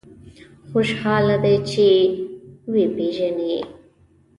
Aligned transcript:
خوشاله 0.69 1.35
دی 1.43 1.55
چې 1.69 1.87
وپېژني. 2.73 3.55